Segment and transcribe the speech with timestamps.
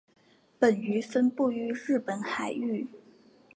[0.59, 2.87] 本鱼分布于日本海域。